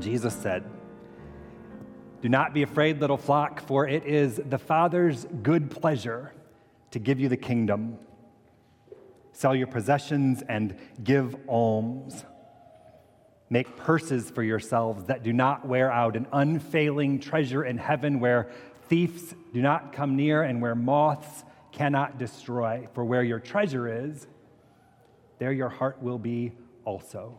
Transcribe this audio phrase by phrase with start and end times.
[0.00, 0.64] Jesus said,
[2.22, 6.32] Do not be afraid, little flock, for it is the Father's good pleasure
[6.90, 7.98] to give you the kingdom.
[9.32, 12.24] Sell your possessions and give alms.
[13.50, 18.50] Make purses for yourselves that do not wear out, an unfailing treasure in heaven where
[18.88, 22.88] thieves do not come near and where moths cannot destroy.
[22.94, 24.26] For where your treasure is,
[25.38, 26.52] there your heart will be
[26.84, 27.38] also.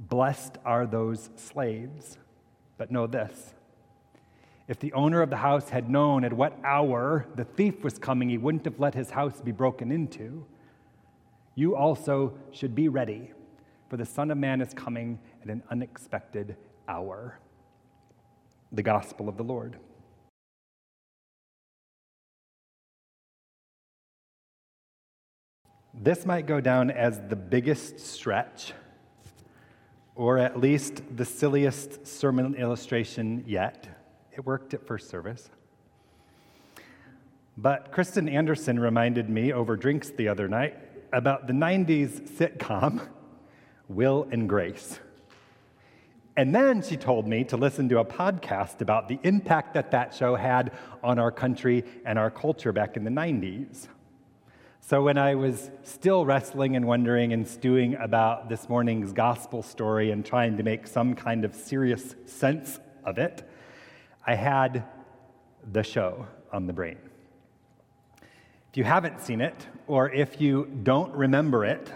[0.00, 2.18] blessed are those slaves.
[2.78, 3.54] But know this
[4.70, 8.28] if the owner of the house had known at what hour the thief was coming,
[8.28, 10.46] he wouldn't have let his house be broken into.
[11.56, 13.32] You also should be ready,
[13.88, 16.56] for the Son of Man is coming at an unexpected
[16.88, 17.40] hour.
[18.70, 19.76] The Gospel of the Lord.
[25.92, 28.72] This might go down as the biggest stretch
[30.20, 33.88] or at least the silliest sermon illustration yet.
[34.32, 35.48] It worked at first service.
[37.56, 40.76] But Kristen Anderson reminded me over drinks the other night
[41.10, 43.00] about the 90s sitcom
[43.88, 45.00] Will and Grace.
[46.36, 50.12] And then she told me to listen to a podcast about the impact that that
[50.12, 53.88] show had on our country and our culture back in the 90s.
[54.82, 60.10] So, when I was still wrestling and wondering and stewing about this morning's gospel story
[60.10, 63.48] and trying to make some kind of serious sense of it,
[64.26, 64.84] I had
[65.70, 66.96] the show on the brain.
[68.70, 71.92] If you haven't seen it, or if you don't remember it,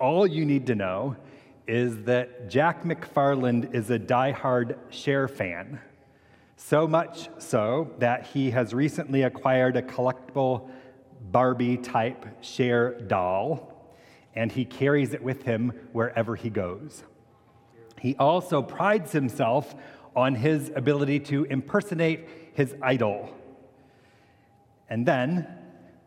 [0.00, 1.16] all you need to know
[1.68, 5.80] is that Jack McFarland is a die-hard Cher fan.
[6.56, 10.70] So much so that he has recently acquired a collectible
[11.30, 13.94] Barbie type Cher doll,
[14.34, 17.04] and he carries it with him wherever he goes.
[18.00, 19.74] He also prides himself
[20.16, 23.34] on his ability to impersonate his idol.
[24.90, 25.46] And then,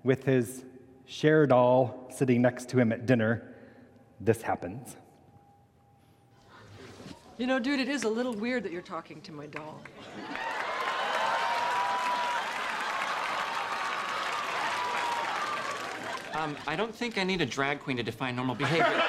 [0.04, 0.66] with his
[1.06, 3.56] Cher doll sitting next to him at dinner,
[4.20, 4.96] this happens.
[7.38, 9.82] You know, dude, it is a little weird that you're talking to my doll.
[16.38, 19.02] Um, I don't think I need a drag queen to define normal behavior.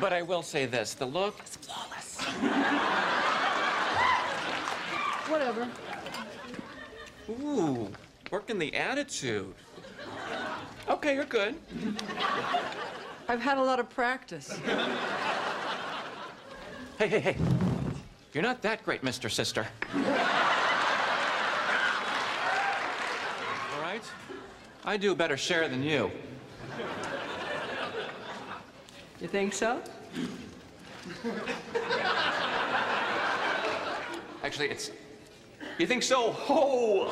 [0.00, 2.22] but I will say this the look is flawless.
[5.28, 5.68] Whatever.
[7.30, 7.90] Ooh,
[8.30, 9.54] working the attitude.
[10.88, 11.56] Okay, you're good.
[13.28, 14.56] I've had a lot of practice.
[16.98, 17.36] Hey, hey, hey.
[18.32, 19.28] You're not that great, Mr.
[19.30, 19.66] Sister.
[24.88, 26.12] I do a better Cher than you.
[29.20, 29.82] You think so?
[34.44, 34.92] Actually, it's.
[35.78, 36.30] You think so?
[36.30, 37.08] Ho!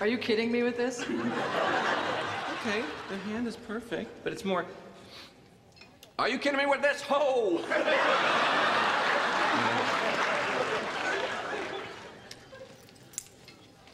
[0.00, 1.00] Are you kidding me with this?
[1.00, 4.64] Okay, the hand is perfect, but it's more.
[6.20, 7.02] Are you kidding me with this?
[7.02, 7.60] Ho!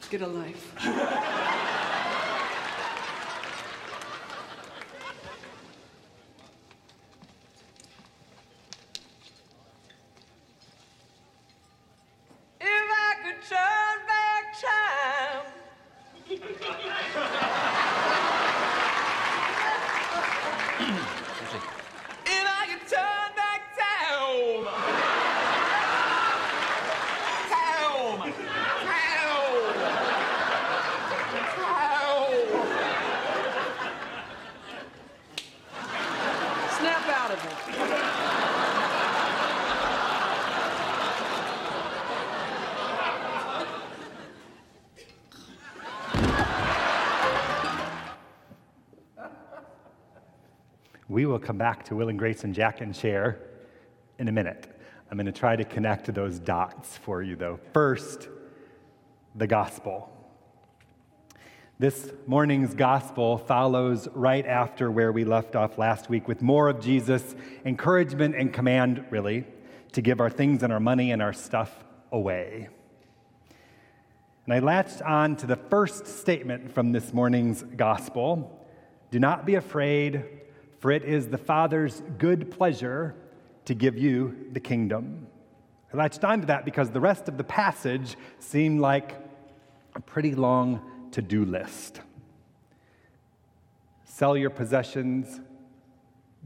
[0.09, 1.33] Get a life.
[51.17, 53.39] We will come back to Will and Grace and Jack and Cher
[54.19, 54.67] in a minute.
[55.09, 57.59] I'm going to try to connect those dots for you, though.
[57.73, 58.29] First,
[59.33, 60.11] the gospel.
[61.79, 66.81] This morning's gospel follows right after where we left off last week with more of
[66.81, 67.35] Jesus'
[67.65, 69.43] encouragement and command, really,
[69.93, 72.69] to give our things and our money and our stuff away.
[74.45, 78.67] And I latched on to the first statement from this morning's gospel
[79.09, 80.36] Do not be afraid,
[80.79, 83.15] for it is the Father's good pleasure
[83.65, 85.27] to give you the kingdom.
[85.93, 89.15] I latched on to that because the rest of the passage seemed like
[89.95, 90.81] a pretty long
[91.11, 92.01] to do list.
[94.03, 95.39] Sell your possessions,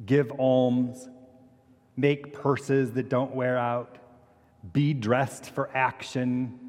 [0.05, 1.09] give alms,
[1.97, 3.97] make purses that don't wear out,
[4.73, 6.59] be dressed for action,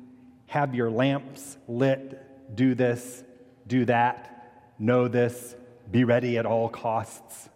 [0.47, 3.25] have your lamps lit, do this,
[3.67, 5.55] do that, know this,
[5.91, 7.49] be ready at all costs.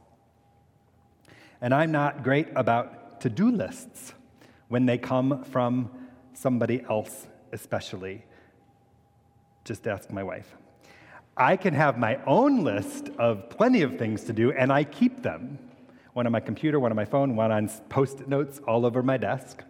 [1.60, 4.14] And I'm not great about to do lists
[4.68, 5.90] when they come from
[6.34, 8.24] somebody else, especially.
[9.64, 10.54] Just ask my wife.
[11.36, 15.22] I can have my own list of plenty of things to do, and I keep
[15.22, 15.58] them.
[16.14, 19.02] One on my computer, one on my phone, one on post it notes all over
[19.02, 19.62] my desk.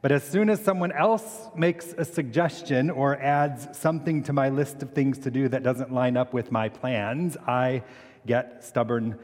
[0.00, 4.82] But as soon as someone else makes a suggestion or adds something to my list
[4.82, 7.84] of things to do that doesn't line up with my plans, I
[8.26, 9.18] get stubborn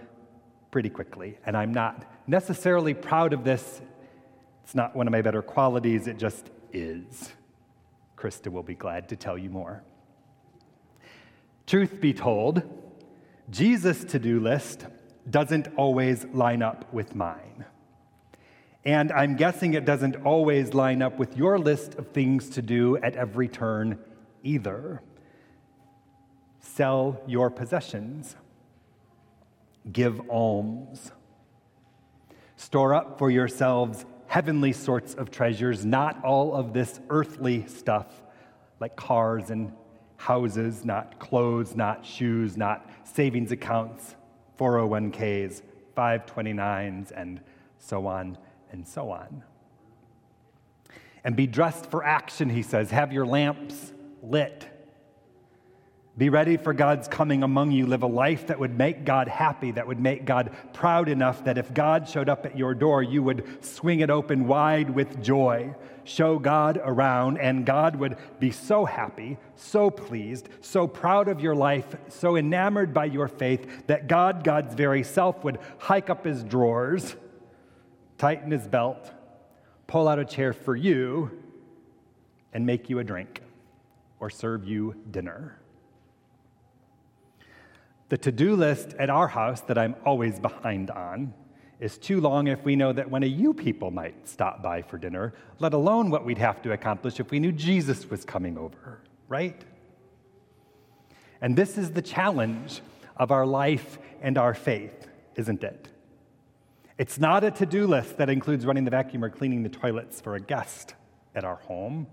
[0.71, 1.39] pretty quickly.
[1.47, 3.81] And I'm not necessarily proud of this
[4.71, 7.33] it's not one of my better qualities, it just is.
[8.17, 9.83] Krista will be glad to tell you more.
[11.67, 12.63] Truth be told,
[13.51, 14.87] Jesus' to do list
[15.29, 17.65] doesn't always line up with mine.
[18.85, 22.97] And I'm guessing it doesn't always line up with your list of things to do
[22.99, 23.99] at every turn
[24.45, 25.03] either.
[26.61, 28.37] Sell your possessions,
[29.91, 31.13] give alms,
[32.57, 38.23] store up for yourselves heavenly sorts of treasures, not all of this earthly stuff
[38.79, 39.73] like cars and
[40.17, 44.15] houses, not clothes, not shoes, not savings accounts,
[44.59, 45.63] 401ks,
[45.97, 47.41] 529s, and
[47.79, 48.39] so on
[48.71, 49.43] and so on.
[51.25, 52.91] And be dressed for action, he says.
[52.91, 53.93] Have your lamps
[54.23, 54.70] lit.
[56.19, 57.87] Be ready for God's coming among you.
[57.87, 61.57] Live a life that would make God happy, that would make God proud enough that
[61.57, 65.75] if God showed up at your door, you would swing it open wide with joy,
[66.05, 71.55] show God around, and God would be so happy, so pleased, so proud of your
[71.55, 76.43] life, so enamored by your faith that God, God's very self, would hike up his
[76.43, 77.15] drawers,
[78.19, 79.13] tighten his belt,
[79.87, 81.31] pull out a chair for you,
[82.53, 83.43] and make you a drink
[84.19, 85.60] or serve you dinner.
[88.11, 91.33] The to do list at our house that I'm always behind on
[91.79, 94.99] is too long if we know that one of you people might stop by for
[94.99, 99.01] dinner, let alone what we'd have to accomplish if we knew Jesus was coming over,
[99.29, 99.65] right?
[101.41, 102.83] And this is the challenge
[103.17, 105.89] of our life and our faith, isn't it?
[106.99, 110.21] It's not a to do list that includes running the vacuum or cleaning the toilets
[110.21, 110.95] for a guest
[111.37, 112.09] at our home.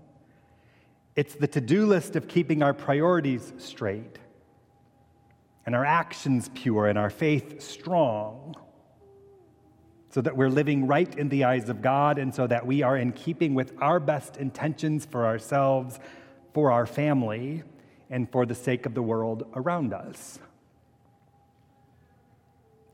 [1.16, 4.20] It's the to do list of keeping our priorities straight
[5.68, 8.56] and our actions pure and our faith strong,
[10.08, 12.96] so that we're living right in the eyes of God and so that we are
[12.96, 16.00] in keeping with our best intentions for ourselves,
[16.54, 17.64] for our family,
[18.08, 20.38] and for the sake of the world around us.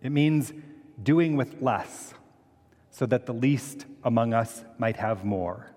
[0.02, 0.52] It means
[1.00, 2.12] doing with less
[2.90, 5.70] so that the least among us might have more.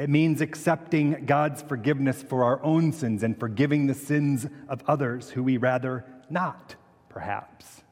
[0.00, 5.28] It means accepting God's forgiveness for our own sins and forgiving the sins of others
[5.28, 6.74] who we rather not,
[7.10, 7.82] perhaps.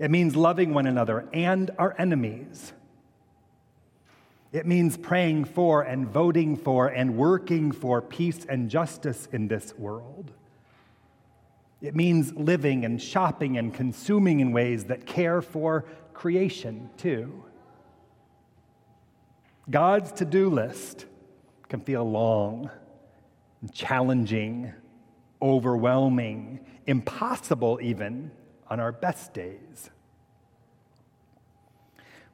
[0.00, 2.72] It means loving one another and our enemies.
[4.50, 9.74] It means praying for and voting for and working for peace and justice in this
[9.76, 10.32] world.
[11.82, 15.84] It means living and shopping and consuming in ways that care for
[16.14, 17.44] creation, too.
[19.68, 21.06] God's to do list
[21.68, 22.70] can feel long,
[23.72, 24.72] challenging,
[25.42, 28.30] overwhelming, impossible even
[28.68, 29.90] on our best days.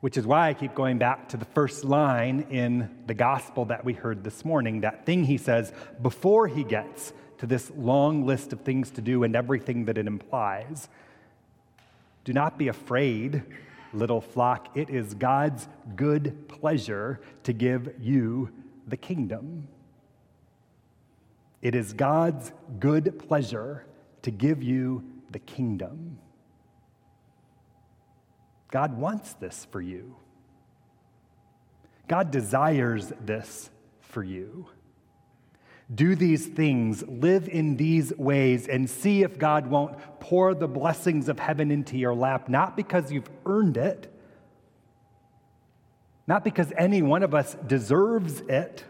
[0.00, 3.84] Which is why I keep going back to the first line in the gospel that
[3.84, 5.72] we heard this morning, that thing he says
[6.02, 10.06] before he gets to this long list of things to do and everything that it
[10.06, 10.88] implies.
[12.24, 13.42] Do not be afraid
[13.92, 18.50] little flock, it is God's good pleasure to give you
[18.86, 19.68] the kingdom.
[21.60, 23.86] It is God's good pleasure
[24.22, 26.18] to give you the kingdom.
[28.70, 30.16] God wants this for you.
[32.08, 33.70] God desires this
[34.00, 34.66] for you.
[35.94, 41.28] Do these things, live in these ways, and see if God won't pour the blessings
[41.28, 44.08] of heaven into your lap, not because you've earned it,
[46.26, 48.84] not because any one of us deserves it,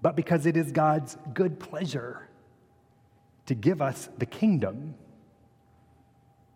[0.00, 2.28] but because it is God's good pleasure
[3.46, 4.94] to give us the kingdom.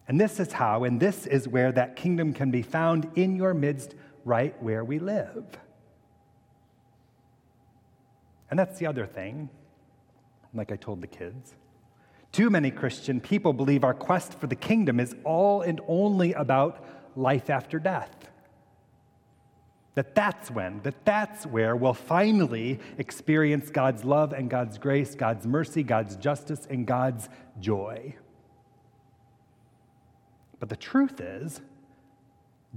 [0.09, 3.55] And this is how, and this is where that kingdom can be found in your
[3.55, 3.95] midst,
[4.25, 5.45] right where we live.
[8.51, 9.49] And that's the other thing,
[10.53, 11.55] like I told the kids.
[12.33, 16.85] Too many Christian people believe our quest for the kingdom is all and only about
[17.17, 18.31] life after death.
[19.95, 25.47] That that's when, that that's where we'll finally experience God's love and God's grace, God's
[25.47, 27.29] mercy, God's justice, and God's
[27.59, 28.15] joy.
[30.61, 31.61] But the truth is,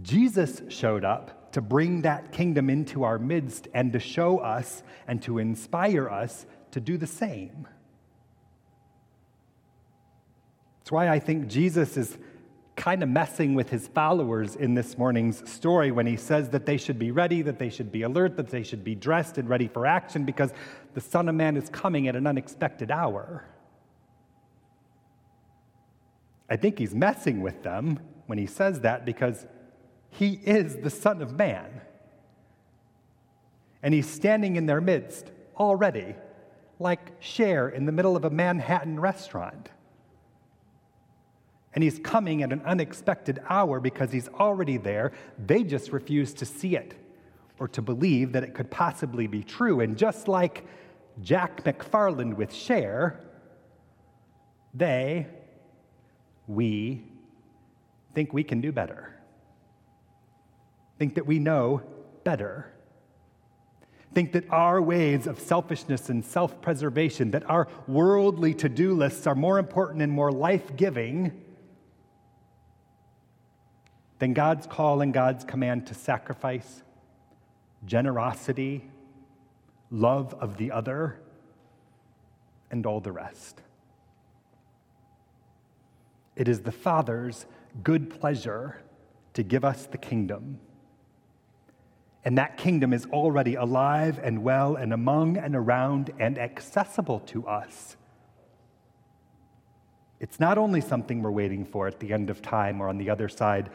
[0.02, 5.22] Jesus showed up to bring that kingdom into our midst and to show us and
[5.22, 7.68] to inspire us to do the same.
[10.80, 12.18] That's why I think Jesus is
[12.76, 16.78] kind of messing with his followers in this morning's story when he says that they
[16.78, 19.68] should be ready, that they should be alert, that they should be dressed and ready
[19.68, 20.52] for action because
[20.96, 23.46] the Son of Man is coming at an unexpected hour.
[26.50, 29.46] I think he's messing with them when he says that because
[30.14, 31.82] he is the Son of Man.
[33.82, 36.16] And he's standing in their midst already,
[36.80, 39.70] like Cher in the middle of a Manhattan restaurant.
[41.74, 45.12] And he's coming at an unexpected hour because he's already there.
[45.44, 46.94] They just refuse to see it
[47.60, 49.82] or to believe that it could possibly be true.
[49.82, 50.66] And just like
[51.22, 53.20] Jack McFarland with Cher,
[54.76, 55.28] they,
[56.48, 57.04] we,
[58.14, 59.13] think we can do better.
[61.04, 61.82] Think that we know
[62.24, 62.72] better.
[64.14, 69.28] Think that our ways of selfishness and self preservation, that our worldly to do lists
[69.28, 71.44] are more important and more life giving
[74.20, 76.84] than God's call and God's command to sacrifice,
[77.86, 78.90] generosity,
[79.92, 81.20] love of the other,
[82.72, 83.62] and all the rest.
[86.38, 87.46] It is the Father's
[87.84, 88.82] good pleasure
[89.34, 90.62] to give us the kingdom.
[92.26, 97.46] And that kingdom is already alive and well and among and around and accessible to
[97.48, 97.98] us.
[100.20, 103.10] It's not only something we're waiting for at the end of time or on the
[103.10, 103.70] other side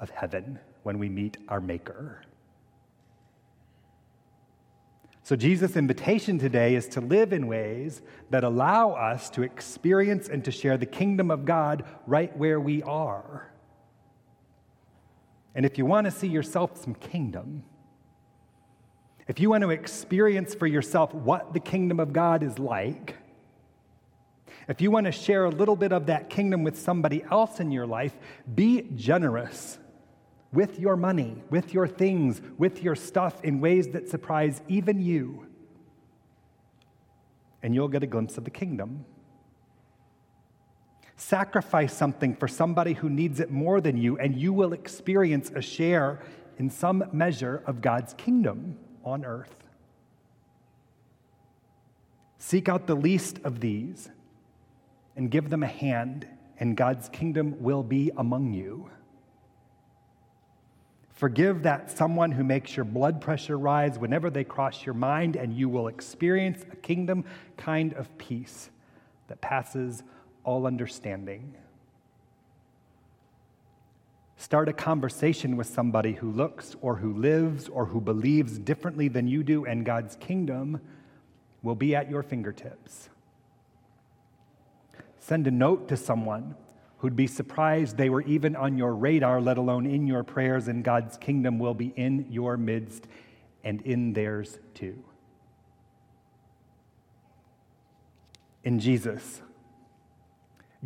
[0.00, 2.22] of heaven when we meet our Maker.
[5.24, 10.44] So, Jesus' invitation today is to live in ways that allow us to experience and
[10.44, 13.48] to share the kingdom of God right where we are.
[15.54, 17.62] And if you want to see yourself some kingdom,
[19.32, 23.16] if you want to experience for yourself what the kingdom of God is like,
[24.68, 27.70] if you want to share a little bit of that kingdom with somebody else in
[27.70, 28.14] your life,
[28.54, 29.78] be generous
[30.52, 35.46] with your money, with your things, with your stuff in ways that surprise even you.
[37.62, 39.06] And you'll get a glimpse of the kingdom.
[41.16, 45.62] Sacrifice something for somebody who needs it more than you, and you will experience a
[45.62, 46.20] share
[46.58, 49.54] in some measure of God's kingdom on earth.
[52.38, 54.10] Seek out the least of these
[55.16, 56.26] and give them a hand,
[56.58, 58.90] and God's kingdom will be among you.
[61.10, 65.54] Forgive that someone who makes your blood pressure rise whenever they cross your mind, and
[65.54, 67.24] you will experience a kingdom
[67.56, 68.70] kind of peace
[69.28, 70.02] that passes
[70.42, 71.54] all understanding.
[74.42, 79.28] Start a conversation with somebody who looks or who lives or who believes differently than
[79.28, 80.80] you do, and God's kingdom
[81.62, 83.08] will be at your fingertips.
[85.20, 86.56] Send a note to someone
[86.98, 90.82] who'd be surprised they were even on your radar, let alone in your prayers, and
[90.82, 93.06] God's kingdom will be in your midst
[93.62, 95.04] and in theirs too.
[98.64, 99.40] In Jesus,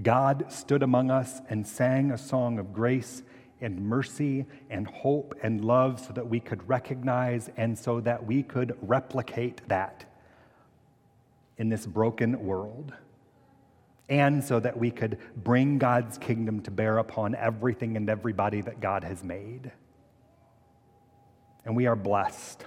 [0.03, 3.23] God stood among us and sang a song of grace
[3.61, 8.43] and mercy and hope and love so that we could recognize and so that we
[8.43, 10.05] could replicate that
[11.59, 12.93] in this broken world
[14.09, 18.81] and so that we could bring God's kingdom to bear upon everything and everybody that
[18.81, 19.73] God has made.
[21.65, 22.65] And we are blessed,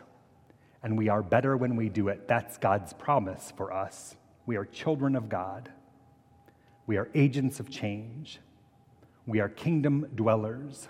[0.83, 2.27] and we are better when we do it.
[2.27, 4.17] That's God's promise for us.
[4.45, 5.71] We are children of God,
[6.87, 8.39] we are agents of change,
[9.29, 10.87] we are kingdom dwellers.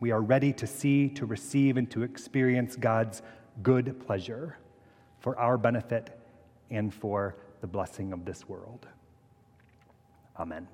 [0.00, 3.20] We are ready to see, to receive, and to experience God's
[3.62, 4.56] good pleasure
[5.20, 6.18] for our benefit
[6.70, 8.86] and for the blessing of this world.
[10.38, 10.66] Amen.